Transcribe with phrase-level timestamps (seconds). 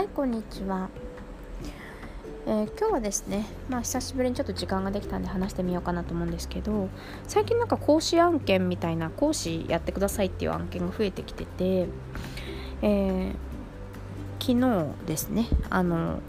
[0.00, 0.88] はいこんにちは、
[2.46, 6.88] えー、今日はですねまあ久しぶりにちょっと時間ができたんで話してみようかなと思うんですけど
[7.28, 11.86] 最近なんか講師案件みたいな講師やってくださいっていう案件が増えてきてて、
[12.80, 13.34] えー、
[14.40, 16.20] 昨日ですねあの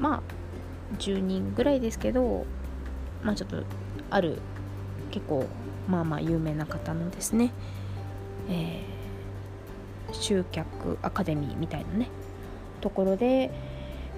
[0.00, 2.46] まあ10人ぐらいですけど
[3.22, 3.62] まあちょっと
[4.08, 4.38] ある
[5.10, 5.44] 結構
[5.86, 7.52] まあまあ有名な方のですね、
[8.48, 12.08] えー、集客アカデミーみたいなね
[12.80, 13.50] ところで、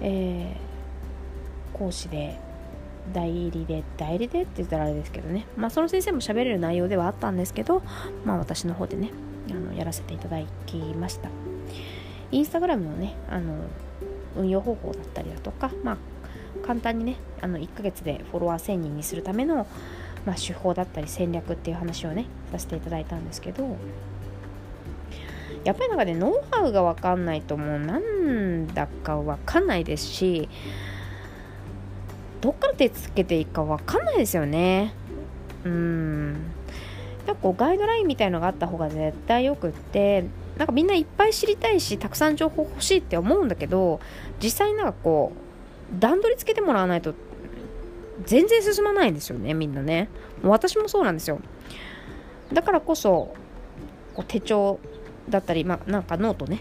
[0.01, 2.39] えー、講師で
[3.13, 7.81] 代理で代理でって言ったらあれですけどね、まあ、その先生も喋れる内容ではあったんですけど、
[8.25, 9.11] まあ、私の方でね
[9.49, 11.29] あのやらせていただきました。
[12.31, 13.63] インスタグラムのねあの
[14.35, 15.97] 運用方法だったりだとか、まあ、
[16.65, 19.65] 簡単にねあの1ヶ月でフォロワー1000人にするための、
[20.25, 23.75] まあ、手法だったり戦略っていう話をねさせていただいたんですけど
[25.63, 30.49] やっぱりなんかねノウハウが分かんないともうなんだか分かんないですし
[32.41, 34.93] どっから手つけていいか分かんないですよね。
[35.65, 36.33] うん。
[37.27, 40.25] なんかこうガイドラインみたいのがあった方が絶対よくって
[40.57, 43.99] なんかみんないっぱい知りたいしたくさん情報欲しいって思うんだけど
[44.41, 47.13] 実際なんかこう段取りつけてもらわないと
[48.25, 50.09] 全然進まないんですよねみんなね。
[50.43, 51.39] 私もそうなんですよ。
[52.53, 53.33] だからこそ
[54.13, 54.79] こう手帳
[55.29, 56.59] だったり、まあ、なんかノートね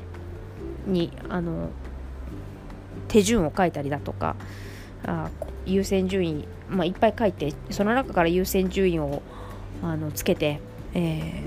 [0.87, 1.71] にあの
[3.09, 4.37] 手順を書いたりだとか
[5.05, 5.31] あ
[5.67, 9.23] 優先順位、まあ、いっぱい書いてその中から優先順位を
[9.83, 10.61] あのつけて、
[10.95, 11.43] え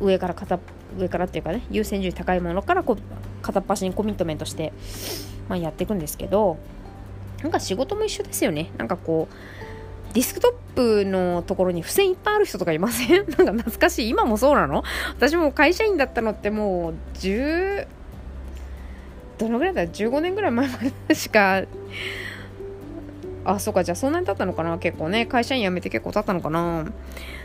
[0.00, 0.58] ー、上から片
[0.98, 4.72] 上からっていうかね優先順位高いものからこう片っ端にコミットメントして、
[5.48, 6.58] まあ、やっていくんですけど
[7.42, 8.70] なんか仕事も一緒ですよね。
[8.76, 9.34] なんかこう
[10.12, 13.10] ディスクトップのところに付箋いっぱいある人とかいません？
[13.16, 14.08] なんか懐かしい。
[14.08, 14.82] 今もそうなの？
[15.16, 17.86] 私も会社員だったのってもう10、
[19.38, 21.62] どのぐらいだ ?15 年ぐらい前までしか、
[23.44, 24.78] あ、そうか、じゃあそんなに経ったのかな？
[24.78, 25.26] 結構ね。
[25.26, 26.84] 会社員辞めて結構経ったのかな？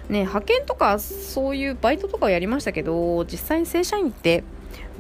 [0.10, 4.44] ね、派遣とかそういうバイトとかをやりましたけど、実際に正社員って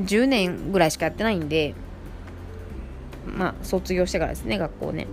[0.02, 1.75] 10年ぐらいしかやってないんで、
[3.25, 5.08] まあ、卒業してからですね、学校ね。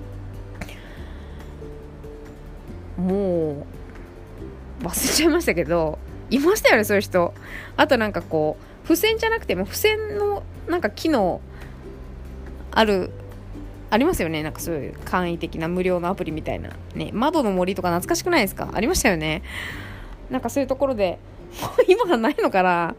[3.03, 3.67] も
[4.81, 5.99] う忘れちゃいましたけど
[6.31, 7.35] いましたよねそういう人。
[7.77, 11.41] あとなんかこう付箋じゃなくても付箋のなんか機能
[12.71, 13.11] ある
[13.91, 14.43] ありますよね。
[14.43, 16.71] なんかそういう簡易的な無料のアプリみたいな。
[16.95, 18.71] ね窓の森とか懐かしくないですか？
[18.73, 19.43] ありましたよね。
[20.31, 21.19] なんかそういうところで
[21.61, 22.95] もう今はないのかな？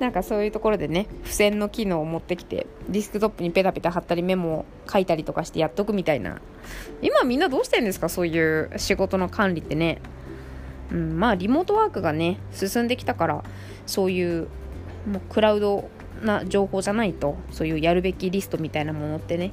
[0.00, 6.40] なんかそういうところでね付箋の機能を持ってきてディスクトップにペタペタ貼ったりメモを書いたりとかしてやっとくみたいな。
[7.00, 8.08] 今みんなどうしてんですか？
[8.08, 10.00] そういう仕事の管理ってね。
[10.92, 13.44] うんまあリモートワークがね進んできたから
[13.86, 14.48] そういう
[15.08, 15.88] もうクラウド
[16.22, 19.52] な情報じゃないとそういうやるべきリストみたいなものってね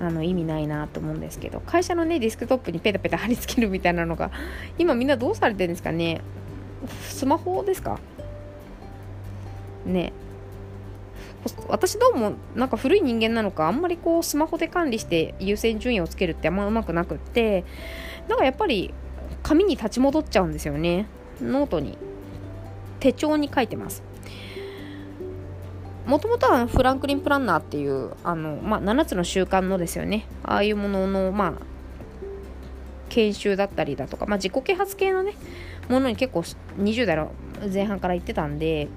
[0.00, 4.30] あの意味ないなと思うんですけど会社のねディスクトップにペタペタ貼り付けるみたいなのが
[4.78, 6.20] 今みんなどうされてるんですかね？
[7.08, 7.98] スマホですか？
[9.84, 10.12] ね。
[11.68, 17.64] 私どうもなんか古い人間なのかあんまりこうスマホで管理して優先順位をつけるってあんまうまくなくって
[18.28, 18.92] なんかやっぱり
[19.42, 21.06] 紙に立ち戻っちゃうんですよね。
[21.40, 21.96] ノートに。
[23.00, 24.02] 手帳に書いてます。
[26.06, 30.26] もともとはフランクリン・プランナーっていうあの、まあ、7つの習慣のですよね。
[30.42, 31.52] ああいうもののまあ
[33.08, 35.34] 研修だったりだとか、まあ、自己啓発系のね
[35.88, 36.40] ものに結構
[36.78, 37.30] 20代の
[37.72, 38.88] 前半から行ってたんで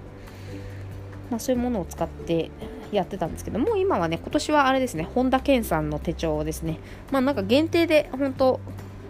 [1.32, 2.52] まあ、そういうものを使って
[2.92, 6.78] やってたんですけどもう今はね今年はあれですね本田健さんの手帳ですね。
[7.10, 8.60] まあなんか限定で本当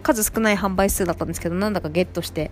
[0.02, 2.50] 数少ない販売数だったんですけどなんだかゲットして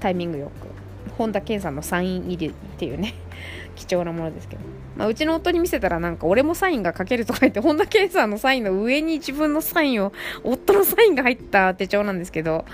[0.00, 0.68] タイミングよく
[1.16, 3.14] 本田健さんのサイン入りっていうね
[3.76, 4.62] 貴重なものですけど、
[4.96, 10.12] まあ、うちの夫に見せたらなんか俺もサインが書けるとか言って本田健さんのサインの上に自分のサインを
[10.42, 12.64] 夫のサインが入った手帳なんですけど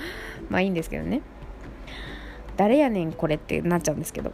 [0.49, 1.23] まあいいんですけどね。
[2.61, 4.33] 誰やねんこれってなっちゃうんですけど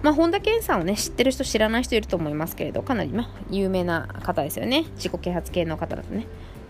[0.00, 4.84] まあ、本田健さんをね、知ってる人、知らない人いると思いますけれど、かなり、ま有名な方ですよね。
[4.94, 6.26] 自己啓発系の方だとね。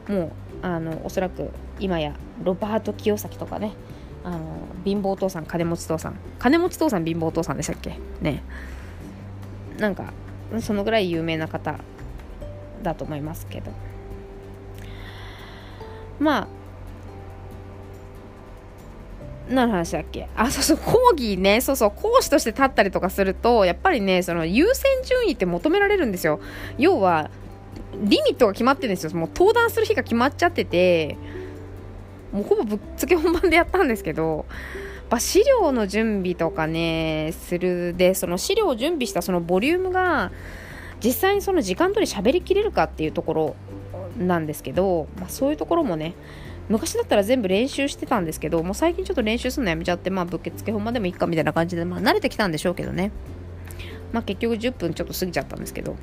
[0.08, 0.32] もう、
[0.62, 3.72] あの、おそらく、今や、ロバート清崎とかね、
[4.24, 4.38] あの、
[4.84, 6.16] 貧乏父さん、金持ち父さん。
[6.38, 7.98] 金持ち父さん、貧乏父さんでしたっけ？
[8.20, 8.42] ね。
[9.78, 10.12] なんか、
[10.60, 11.78] そのぐらい有名な方
[12.82, 13.72] だと思いますけど。
[16.18, 16.48] まあ、
[19.52, 20.28] 何の話だっけ？
[20.36, 26.40] あ、そうそう、講義ね、そうそう、講師として立ったりとかすると、やっぱりね、その優先順位って求められるんですよ。
[26.78, 27.30] 要は、
[28.02, 29.10] リミットが決まってるんですよ。
[29.12, 31.16] もう登壇する日が決まっちゃってて、
[32.32, 34.46] もうほぼぶっつけ本番でやったんですけど、
[35.12, 40.32] ぱ資料の準備とかねするでその資料を準備したそのボリュームが
[41.04, 43.56] 実際にその時間通り喋りきれるかっていうところ
[44.18, 46.14] なんですけど、まあ、そういうところもね
[46.68, 53.12] 昔だったら全部練習してたんですけどもう最近ちょっと練習するのやめちゃってまあぶっけつけ本番でもいいかみたいな感じで、まあ、慣れてきたんでしょうけどね。
[54.12, 55.96] まあ結局10分ちょっと過ぎちゃったんですけど。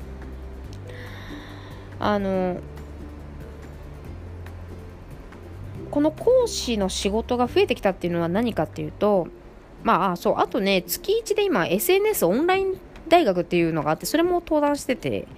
[2.00, 2.56] あの
[5.90, 9.28] この講師の仕事が増えてきたっていうのは何かっていうと
[9.82, 15.28] まあそうあとね月1で今 SNS オンライン大学っていうのがあってそれも登壇してて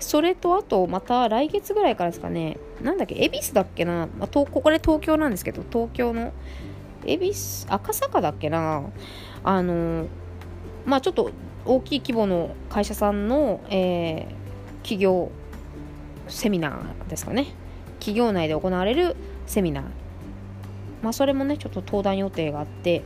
[0.00, 2.58] それとあとまた来月ぐらいからですかね。
[2.82, 6.32] なんだっけ恵比寿だっけな、まあ、ここで東京なんですけど東京の。
[7.06, 8.82] 恵比寿赤坂だっけな。
[9.42, 10.06] あの
[10.86, 11.30] まあちょっと
[11.64, 15.30] 大きい規模の会社さんの、えー、企業
[16.28, 17.46] セミナーですかね。
[17.98, 19.84] 企業内で行われるセミナー。
[21.02, 23.02] まあそれもねちょっと登壇予定があって。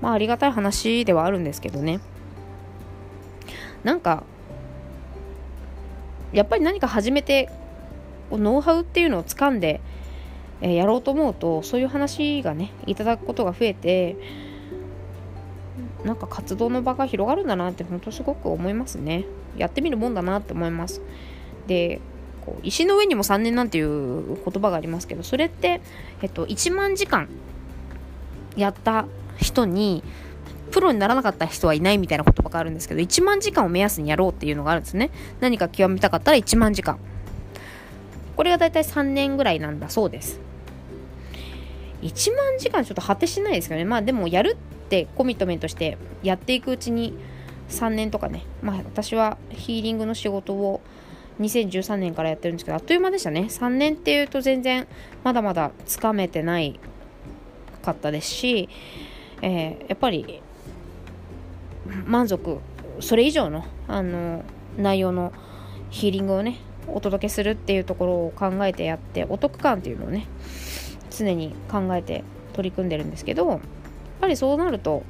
[0.00, 2.00] まあありがたい話ではあるんですけどね。
[3.84, 4.24] なんか
[6.32, 7.50] やっぱり何か始めて
[8.30, 9.80] ノウハウっていうのを掴んで、
[10.60, 14.16] えー、やろうと思うとそういう話がねいただくことが増えて
[16.04, 19.24] なんか活動の場が広がるんだなって本当すごく思いますね。
[19.56, 21.00] やってみるもんだなって思います。
[21.66, 22.00] で
[22.44, 25.80] こう石の上にも3年なんていう言葉がありますけどそれって、
[26.22, 27.28] えっと、1万時間
[28.56, 29.06] やった
[29.36, 30.02] 人に
[30.72, 35.10] プロにならなかった人はいないみたいな言葉があるんですけど1万時間を目安にやろうっていうのがあるんですね。
[35.40, 36.98] 何か極めたかったら1万時間。
[38.34, 40.40] これがだいたい3年ぐらいなんだそうです。
[42.02, 43.84] 1万時間ちょっと果てしないですけどね。
[43.84, 47.14] まあでもやるってコミットメントしてやっていくうちに
[47.68, 48.44] 3年とかね。
[48.62, 50.80] まあ私はヒーリングの仕事を
[51.40, 53.46] 2013年からやってるんですけどあっという間でしたね。
[53.48, 54.86] 3年っていうと全然
[55.22, 56.80] まだまだつかめてない
[57.82, 58.68] かったですし、
[59.42, 60.42] えー、やっぱり
[62.06, 62.58] 満足。
[63.00, 64.44] それ以上のあの
[64.76, 65.32] 内容の
[65.90, 66.58] ヒーリングをね
[66.88, 70.26] お届けするっていうところを考えてやってお得感っていうのをね
[71.10, 72.24] 常に考えて
[72.54, 73.60] 取り組んでるんですけどやっ
[74.20, 75.02] ぱりそうなると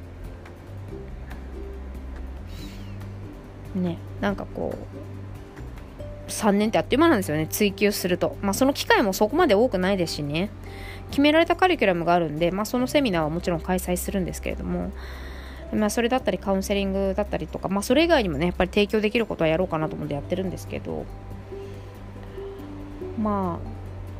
[3.75, 4.75] ねなんかこ
[6.27, 8.37] う3年ってあっという間なんですよね追求すると。
[8.41, 10.49] まあその機会もそこまで多くないですしね。
[11.11, 14.91] 決められたカリキュラムがあるんで、まあ、そのセミナーはもちろん開催するんですけれども
[15.71, 21.05] まあ、それだったりカウンセリングだったりとか、まあ、それ以外にもねやっぱり提供できることはやろうかなと思ってやってるんですけど
[23.17, 23.73] まあ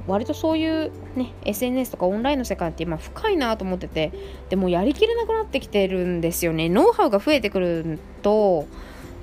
[0.05, 4.11] 割とそういうね SNS とかオンラインの世界って今深いなと思ってて
[4.49, 6.67] でもやりきれなくなってきてるんですよね。
[6.69, 8.67] ノウハウが増えてくると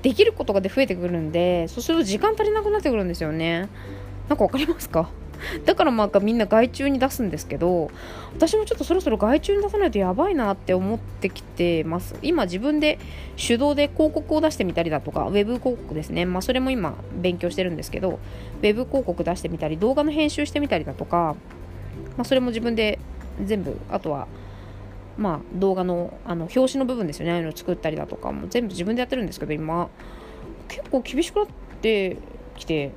[0.01, 3.69] できることがで増えてくるんでそうすると時間足りなくなってくるんですよね。
[4.27, 5.09] なんか分かりますか？
[5.65, 7.91] だからまあみんな外注に出すんですけど
[8.35, 12.15] 私もちょっとそろそろ外注に出さないとやばいなって思ってきてます。
[12.21, 12.99] 今自分で
[13.35, 16.25] 手動で広告を出してみたりだとかウェブ広告ですね。
[16.25, 18.19] まあそれも今勉強してるんですけど
[18.61, 21.35] ウェブ広告出してみたり動画の編集してみたりだとか、
[22.17, 22.99] まあ、それも自分で
[23.43, 24.27] 全部あとは
[25.17, 27.31] まあ動画のあの表紙の部分ですよね。
[27.31, 29.89] ああいうのを作ったりだとかも全部自分でやってるんですけど今。
[30.71, 31.47] 結構厳しくなっ
[31.81, 32.15] て
[32.57, 32.91] きて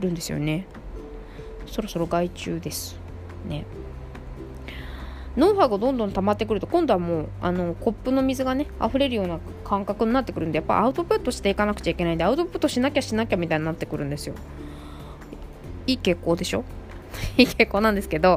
[0.00, 0.66] るんですよね。
[1.66, 2.98] そろそろ外注です。
[3.48, 3.64] ね。
[5.36, 14.34] ノウハウがどんどん溜まってくると今度はもうあのコップの水がね溢れるような感覚になってくるんでやっぱアウトプットしていかなくちゃいけないんでアウトプットしなきゃしなきゃみたいになってくるんですよ。
[15.86, 16.64] いい傾向でしょ？
[17.38, 18.36] いい傾向なんですけどや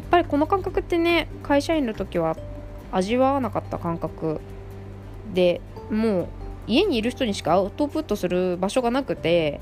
[0.00, 2.36] っぱりこの感覚ってね会社員の時は
[2.90, 4.40] 味わわなかった感覚
[5.32, 6.28] でもう
[6.66, 9.60] 家にいる人にしかアウトプットする場所がなくて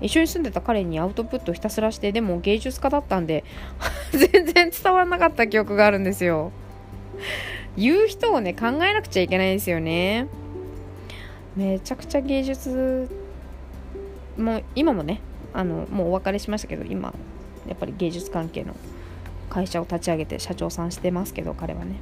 [0.00, 3.44] 一緒に住んでた彼にアウトプットひたすらしてでも芸術家だったんで
[4.12, 6.52] 全然伝わらなかった記憶があるんですよ。
[7.76, 10.26] 言う人をね考えなくちゃいけないですよね。
[11.56, 13.08] めちゃくちゃ芸術
[14.36, 15.20] もう今もね
[15.54, 17.14] あのもうお別れしましたけど今
[17.66, 18.76] やっぱり芸術関係の
[19.48, 21.96] 会社を立ち上げて社長さんしてますけど彼はね。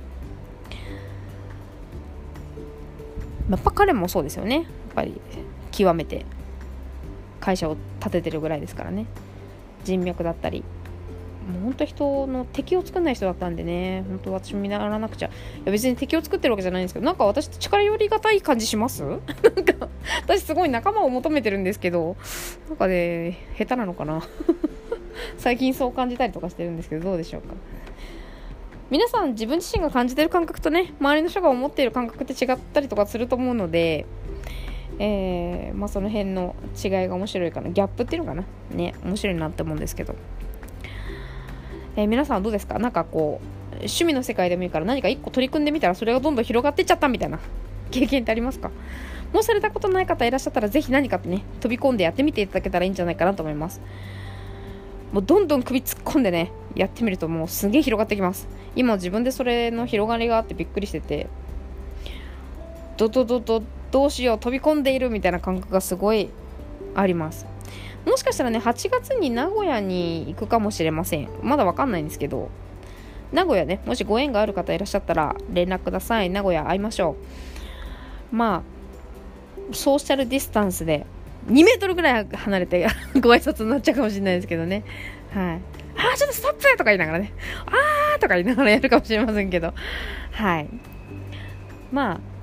[3.50, 4.56] やっぱ彼もそうですよね。
[4.56, 5.20] やっぱり
[5.70, 6.24] 極めて。
[7.44, 9.04] 会社を立ててるぐらいですからね。
[9.84, 10.64] 人脈だったり。
[11.52, 14.02] もう本当人の敵を作んない人だったんでね。
[14.08, 15.26] 本当私も見習わなくちゃ。
[15.26, 15.30] い
[15.66, 19.02] や別に敵を作ってるわけじゃないんですけどなんか私力寄りがたい感じします？
[19.04, 19.88] なんか
[20.22, 22.16] 私すごい仲間を求めてるんですけど
[22.70, 24.22] なんかね下手なのかな？
[25.36, 27.48] 最近そう感じたりとかしてるんですけどどうでしょうか？
[28.90, 34.06] 皆さん自分自身が感じてる感覚とね周りの人が思っている感覚って違ったりとかすると思うので
[34.98, 37.70] えー、まあ、その辺の違いが面白いかな。
[37.70, 38.44] ギャップっていうのかな。
[38.70, 40.14] ね面白いなって思うんですけど。
[41.96, 42.78] えー、皆さんはどうですか？
[42.78, 43.40] なんかこ
[43.72, 47.38] う趣味の世界でもいいから何か一個取り組んでみたらそれがどんどん広がっていっちゃったみたいな
[47.90, 48.70] 経験ってありますか？
[49.32, 53.80] もしされたことない方いらっしゃったらぜひ何かってね飛び込んでやってみていただけたらいいんじゃないかなと思います。
[55.12, 58.48] もうどんどん首突っ込んでねやってみるともうすげえ広がってきます。
[58.76, 61.28] 今自分でそれの広がりがあってびっくりしてて。
[62.96, 63.60] ドドドド
[63.94, 66.28] どうしよう飛び込んでいるみたいな感覚がすごい
[66.96, 67.46] あります。
[68.04, 71.28] もしかしたらね8月に名古屋に行くかもしれません。
[71.44, 72.50] まだわかんないんですけど
[73.30, 76.28] 名古屋ねもしご縁がある方いらっしゃったら連絡ください。
[76.28, 77.14] 名古屋会いましょ
[78.32, 78.34] う。
[78.34, 78.64] ま
[79.70, 81.06] あソーシャルディスタンスで
[81.46, 82.88] 2メートルぐらい離れて
[83.22, 84.82] ご挨拶になっちゃうかもしれないですけどね。
[85.32, 85.60] はい。
[85.98, 87.32] ああちょっとストップとか言いながらね。
[87.66, 89.72] あーとか言いながらやるかもしれませんけど。
[90.32, 90.68] はい。
[91.92, 92.33] まあ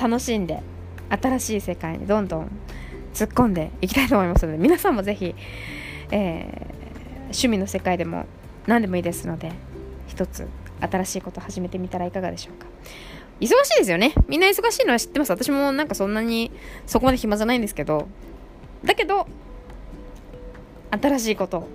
[0.00, 0.62] 楽しんで
[1.10, 2.50] 新しい世界にどんどん
[3.14, 5.34] 突っ込んでいきたいと思いますので皆さんもぜひ、
[6.10, 8.26] えー、趣味の世界でも
[8.66, 9.52] 何でもいいですので
[10.06, 10.46] 一つ
[10.80, 12.66] 新しいこと始めてみたらいかがでしょうか。
[13.40, 14.14] 忙しいですよね。
[14.26, 15.30] みんな忙しいのは知ってます。
[15.30, 16.50] 私もなんかそんなに
[16.86, 18.08] そこまで暇じゃないんですけど
[18.84, 19.26] だけど
[20.90, 21.68] 新しいこと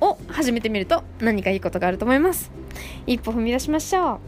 [0.00, 2.50] を始めてみると何かいいことがあると思います。
[3.06, 4.20] 一歩踏み出しましょう。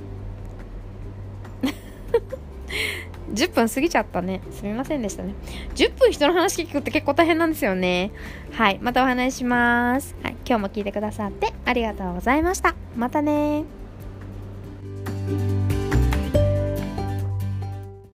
[3.33, 4.41] 10分過ぎちゃったね。
[4.51, 5.35] すみませんでしたね。
[5.75, 8.11] 10分人の話聞くって結構大変なんですよね。
[8.53, 8.79] はい。
[8.81, 10.15] またお話しします。
[10.23, 10.37] はい。
[10.47, 12.75] 今日も聞いてくださってありがとうございました。
[12.97, 13.65] またね